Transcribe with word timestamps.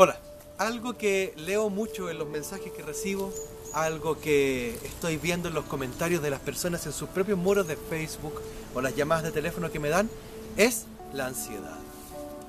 Hola, 0.00 0.16
algo 0.58 0.96
que 0.96 1.34
leo 1.36 1.70
mucho 1.70 2.08
en 2.08 2.20
los 2.20 2.28
mensajes 2.28 2.70
que 2.70 2.84
recibo, 2.84 3.32
algo 3.74 4.20
que 4.20 4.76
estoy 4.84 5.16
viendo 5.16 5.48
en 5.48 5.54
los 5.54 5.64
comentarios 5.64 6.22
de 6.22 6.30
las 6.30 6.38
personas 6.38 6.86
en 6.86 6.92
sus 6.92 7.08
propios 7.08 7.36
muros 7.36 7.66
de 7.66 7.74
Facebook 7.74 8.40
o 8.76 8.80
las 8.80 8.94
llamadas 8.94 9.24
de 9.24 9.32
teléfono 9.32 9.72
que 9.72 9.80
me 9.80 9.88
dan, 9.88 10.08
es 10.56 10.84
la 11.12 11.26
ansiedad. 11.26 11.76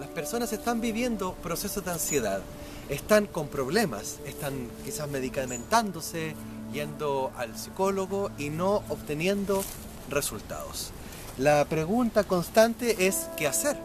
Las 0.00 0.08
personas 0.08 0.52
están 0.52 0.80
viviendo 0.80 1.34
procesos 1.34 1.84
de 1.84 1.92
ansiedad, 1.92 2.40
están 2.88 3.26
con 3.26 3.46
problemas, 3.46 4.18
están 4.26 4.68
quizás 4.84 5.08
medicamentándose, 5.08 6.34
yendo 6.72 7.30
al 7.36 7.56
psicólogo 7.56 8.32
y 8.38 8.50
no 8.50 8.82
obteniendo 8.88 9.62
resultados. 10.10 10.90
La 11.38 11.64
pregunta 11.66 12.24
constante 12.24 13.06
es 13.06 13.28
¿qué 13.36 13.46
hacer? 13.46 13.76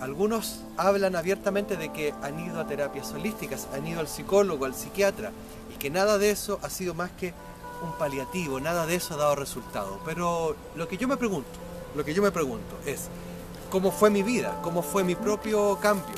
Algunos 0.00 0.60
hablan 0.76 1.16
abiertamente 1.16 1.76
de 1.76 1.90
que 1.90 2.14
han 2.22 2.38
ido 2.38 2.60
a 2.60 2.66
terapias 2.66 3.12
holísticas, 3.12 3.66
han 3.72 3.86
ido 3.86 4.00
al 4.00 4.08
psicólogo, 4.08 4.66
al 4.66 4.74
psiquiatra, 4.74 5.32
y 5.74 5.78
que 5.78 5.88
nada 5.88 6.18
de 6.18 6.30
eso 6.30 6.58
ha 6.62 6.68
sido 6.68 6.92
más 6.92 7.10
que 7.12 7.32
un 7.82 7.92
paliativo, 7.92 8.60
nada 8.60 8.86
de 8.86 8.96
eso 8.96 9.14
ha 9.14 9.16
dado 9.18 9.36
resultado. 9.36 10.00
Pero 10.04 10.54
lo 10.74 10.86
que 10.86 10.98
yo 10.98 11.08
me 11.08 11.16
pregunto, 11.16 11.48
lo 11.94 12.04
que 12.04 12.12
yo 12.12 12.22
me 12.22 12.30
pregunto 12.30 12.76
es, 12.84 13.08
¿cómo 13.70 13.90
fue 13.90 14.10
mi 14.10 14.22
vida? 14.22 14.60
¿Cómo 14.62 14.82
fue 14.82 15.02
mi 15.02 15.14
propio 15.14 15.78
cambio? 15.80 16.16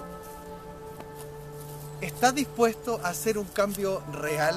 ¿Estás 2.01 2.35
dispuesto 2.35 3.01
a 3.05 3.09
hacer 3.09 3.39
un 3.39 3.47
cambio 3.47 4.03
real? 4.13 4.57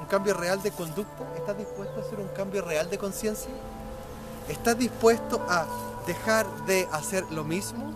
¿Un 0.00 0.06
cambio 0.06 0.34
real 0.34 0.60
de 0.62 0.72
conducta? 0.72 1.24
¿Estás 1.36 1.56
dispuesto 1.56 2.00
a 2.00 2.04
hacer 2.04 2.18
un 2.18 2.28
cambio 2.28 2.62
real 2.62 2.90
de 2.90 2.98
conciencia? 2.98 3.50
¿Estás 4.48 4.76
dispuesto 4.76 5.40
a 5.48 5.66
dejar 6.06 6.46
de 6.66 6.88
hacer 6.92 7.24
lo 7.30 7.44
mismo? 7.44 7.92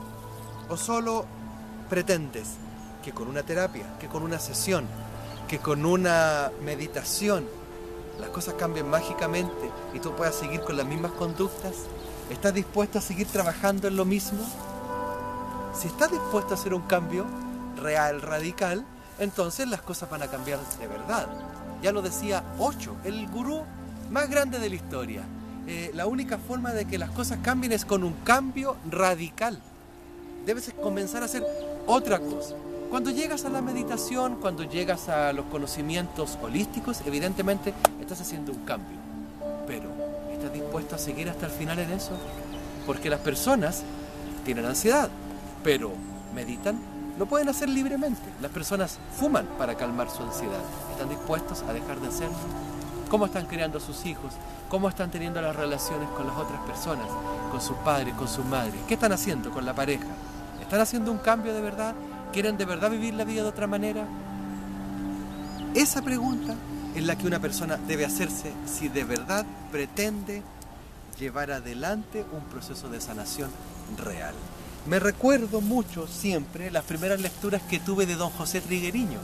¿O 0.71 0.77
solo 0.77 1.25
pretendes 1.89 2.49
que 3.03 3.13
con 3.13 3.29
una 3.29 3.43
terapia, 3.43 3.87
que 3.99 4.07
con 4.07 4.23
una 4.23 4.39
sesión, 4.39 4.87
que 5.49 5.59
con 5.59 5.87
una 5.87 6.51
meditación 6.63 7.47
las 8.21 8.29
cosas 8.31 8.55
cambien 8.55 8.91
mágicamente 8.91 9.71
y 9.95 10.01
tú 10.01 10.15
puedas 10.15 10.35
seguir 10.35 10.61
con 10.61 10.77
las 10.77 10.87
mismas 10.87 11.13
conductas? 11.13 11.75
¿Estás 12.29 12.53
dispuesto 12.53 12.99
a 12.99 13.01
seguir 13.01 13.27
trabajando 13.29 13.89
en 13.89 13.97
lo 13.97 14.05
mismo? 14.05 14.41
Si 15.73 15.89
estás 15.89 16.11
dispuesto 16.11 16.53
a 16.53 16.59
hacer 16.59 16.75
un 16.75 16.83
cambio 16.83 17.25
real, 17.81 18.21
radical, 18.21 18.85
entonces 19.19 19.67
las 19.69 19.81
cosas 19.81 20.11
van 20.11 20.23
a 20.23 20.27
cambiar 20.27 20.59
de 20.79 20.87
verdad. 20.87 21.29
Ya 21.81 21.93
lo 21.93 22.03
decía 22.03 22.45
Ocho, 22.59 22.95
el 23.05 23.27
gurú 23.29 23.63
más 24.11 24.29
grande 24.29 24.59
de 24.59 24.69
la 24.69 24.75
historia. 24.75 25.23
Eh, 25.67 25.93
la 25.95 26.07
única 26.07 26.37
forma 26.37 26.73
de 26.73 26.85
que 26.85 26.99
las 26.99 27.11
cosas 27.11 27.39
cambien 27.43 27.73
es 27.73 27.87
con 27.87 28.05
un 28.05 28.13
cambio 28.25 28.77
radical 28.91 29.63
debes 30.49 30.73
comenzar 30.83 31.21
a 31.21 31.27
hacer 31.27 31.45
otra 31.87 32.19
cosa. 32.19 32.55
Cuando 32.89 33.11
llegas 33.11 33.45
a 33.45 33.51
la 33.51 33.61
meditación, 33.61 34.37
cuando 34.37 34.63
llegas 34.63 35.11
a 35.11 35.31
los 35.35 35.45
conocimientos 35.45 36.39
holísticos, 36.41 37.03
evidentemente 37.05 37.75
estás 38.01 38.23
haciendo 38.23 38.53
un 38.53 38.65
cambio. 38.65 38.97
Pero, 39.67 39.91
¿estás 40.33 40.51
dispuesto 40.51 40.95
a 40.95 40.99
seguir 40.99 41.29
hasta 41.29 41.45
el 41.45 41.53
final 41.53 41.79
en 41.81 41.91
eso? 41.91 42.13
Porque 42.87 43.11
las 43.11 43.21
personas 43.21 43.83
tienen 44.47 44.65
ansiedad, 44.65 45.11
pero 45.63 45.93
meditan, 46.35 46.81
lo 47.19 47.27
pueden 47.27 47.51
hacer 47.51 47.69
libremente. 47.69 48.23
Las 48.41 48.51
personas 48.51 48.97
fuman 49.21 49.47
para 49.59 49.75
calmar 49.75 50.09
su 50.09 50.23
ansiedad. 50.23 50.63
¿Están 50.93 51.11
dispuestos 51.11 51.61
a 51.69 51.75
dejar 51.75 52.01
de 52.01 52.09
hacerlo? 52.09 52.39
¿Cómo 53.11 53.27
están 53.27 53.45
criando 53.45 53.77
a 53.77 53.83
sus 53.83 54.07
hijos? 54.07 54.33
¿Cómo 54.71 54.89
están 54.89 55.11
teniendo 55.11 55.43
las 55.43 55.55
relaciones 55.55 56.09
con 56.17 56.27
las 56.27 56.39
otras 56.39 56.63
personas? 56.63 57.07
Con 57.51 57.61
sus 57.61 57.77
padres, 57.79 58.15
con 58.15 58.29
sus 58.29 58.47
madres. 58.47 58.81
¿Qué 58.89 58.95
están 58.95 59.13
haciendo 59.13 59.51
con 59.51 59.67
la 59.67 59.75
pareja? 59.75 60.07
¿Están 60.69 60.83
haciendo 60.83 61.11
un 61.11 61.17
cambio 61.17 61.55
de 61.55 61.63
verdad? 61.63 61.95
¿Quieren 62.31 62.59
de 62.59 62.67
verdad 62.67 62.91
vivir 62.91 63.15
la 63.15 63.25
vida 63.25 63.43
de 63.43 63.49
otra 63.49 63.67
manera? 63.67 64.05
Esa 65.75 66.03
pregunta 66.03 66.55
es 66.95 67.03
la 67.05 67.17
que 67.17 67.27
una 67.27 67.39
persona 67.39 67.79
debe 67.79 68.05
hacerse 68.05 68.53
si 68.67 68.91
de 68.91 69.03
verdad 69.03 69.47
pretende 69.73 70.43
llevar 71.19 71.53
adelante 71.53 72.23
un 72.33 72.43
proceso 72.51 72.91
de 72.91 73.01
sanación 73.01 73.49
real. 73.97 74.35
Me 74.87 74.99
recuerdo 74.99 75.63
mucho 75.63 76.07
siempre 76.07 76.71
las 76.71 76.85
primeras 76.85 77.19
lecturas 77.19 77.63
que 77.63 77.81
tuve 77.81 78.05
de 78.05 78.17
don 78.17 78.29
José 78.29 78.61
Trigueriño, 78.61 79.21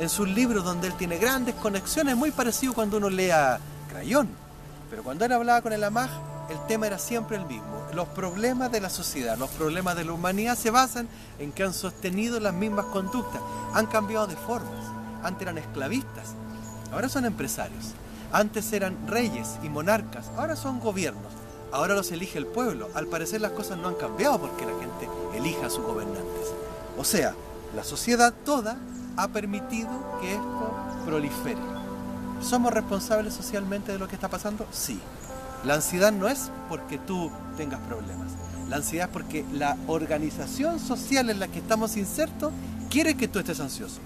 en 0.00 0.08
sus 0.08 0.26
libros 0.26 0.64
donde 0.64 0.86
él 0.86 0.94
tiene 0.94 1.18
grandes 1.18 1.56
conexiones, 1.56 2.16
muy 2.16 2.30
parecido 2.30 2.72
cuando 2.72 2.96
uno 2.96 3.10
lea 3.10 3.60
Crayón. 3.90 4.30
Pero 4.88 5.02
cuando 5.02 5.26
él 5.26 5.32
hablaba 5.32 5.60
con 5.60 5.74
el 5.74 5.84
Amaj, 5.84 6.08
el 6.50 6.66
tema 6.66 6.86
era 6.86 6.98
siempre 6.98 7.36
el 7.36 7.46
mismo 7.46 7.76
los 7.96 8.08
problemas 8.08 8.70
de 8.70 8.80
la 8.80 8.90
sociedad, 8.90 9.38
los 9.38 9.50
problemas 9.50 9.96
de 9.96 10.04
la 10.04 10.12
humanidad 10.12 10.56
se 10.56 10.70
basan 10.70 11.08
en 11.38 11.50
que 11.50 11.62
han 11.62 11.72
sostenido 11.72 12.38
las 12.38 12.52
mismas 12.52 12.84
conductas, 12.86 13.40
han 13.72 13.86
cambiado 13.86 14.26
de 14.26 14.36
formas. 14.36 14.84
Antes 15.22 15.42
eran 15.42 15.58
esclavistas, 15.58 16.34
ahora 16.92 17.08
son 17.08 17.24
empresarios. 17.24 17.94
Antes 18.32 18.70
eran 18.72 19.06
reyes 19.06 19.56
y 19.62 19.70
monarcas, 19.70 20.26
ahora 20.36 20.56
son 20.56 20.78
gobiernos. 20.78 21.32
Ahora 21.72 21.94
los 21.94 22.12
elige 22.12 22.38
el 22.38 22.46
pueblo. 22.46 22.88
Al 22.94 23.06
parecer 23.06 23.40
las 23.40 23.52
cosas 23.52 23.78
no 23.78 23.88
han 23.88 23.94
cambiado 23.94 24.40
porque 24.40 24.66
la 24.66 24.78
gente 24.78 25.08
elija 25.34 25.66
a 25.66 25.70
sus 25.70 25.84
gobernantes. 25.84 26.52
O 26.98 27.04
sea, 27.04 27.34
la 27.74 27.82
sociedad 27.82 28.32
toda 28.44 28.76
ha 29.16 29.28
permitido 29.28 29.90
que 30.20 30.32
esto 30.32 30.74
prolifere. 31.06 31.60
¿Somos 32.40 32.72
responsables 32.72 33.34
socialmente 33.34 33.92
de 33.92 33.98
lo 33.98 34.06
que 34.06 34.14
está 34.14 34.28
pasando? 34.28 34.66
Sí. 34.70 35.00
La 35.64 35.74
ansiedad 35.74 36.12
no 36.12 36.28
es 36.28 36.50
porque 36.68 36.98
tú 36.98 37.30
tengas 37.56 37.80
problemas. 37.80 38.32
La 38.68 38.76
ansiedad 38.76 39.08
es 39.08 39.12
porque 39.12 39.44
la 39.52 39.76
organización 39.86 40.80
social 40.80 41.30
en 41.30 41.38
la 41.38 41.48
que 41.48 41.58
estamos 41.58 41.96
insertos 41.96 42.52
quiere 42.90 43.16
que 43.16 43.28
tú 43.28 43.38
estés 43.38 43.60
ansioso, 43.60 44.00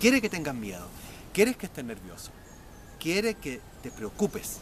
quiere 0.00 0.20
que 0.20 0.28
tengas 0.28 0.54
miedo, 0.54 0.86
quiere 1.32 1.54
que 1.54 1.66
estés 1.66 1.84
nervioso, 1.84 2.30
quiere 3.00 3.34
que 3.34 3.60
te 3.82 3.90
preocupes. 3.90 4.58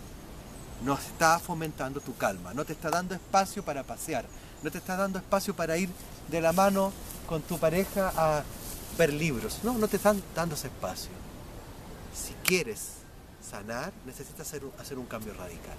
No 0.84 0.94
está 0.94 1.38
fomentando 1.38 2.00
tu 2.00 2.14
calma, 2.16 2.53
no 2.53 2.64
te 2.64 2.75
está 2.75 2.91
dando 2.91 3.14
espacio 3.14 3.64
para 3.64 3.82
pasear, 3.82 4.25
no 4.62 4.70
te 4.70 4.78
está 4.78 4.97
dando 4.97 5.19
espacio 5.19 5.54
para 5.54 5.76
ir 5.78 5.88
de 6.28 6.41
la 6.41 6.53
mano 6.53 6.93
con 7.26 7.43
tu 7.43 7.58
pareja 7.58 8.12
a 8.16 8.43
ver 8.98 9.12
libros. 9.12 9.60
No, 9.62 9.75
no 9.75 9.88
te 9.88 9.97
están 9.97 10.22
dando 10.34 10.54
ese 10.54 10.69
espacio. 10.69 11.10
Si 12.14 12.34
quieres 12.43 12.97
sanar, 13.43 13.93
necesitas 14.04 14.47
hacer 14.47 14.62
hacer 14.78 14.98
un 14.98 15.06
cambio 15.06 15.34
radical. 15.34 15.76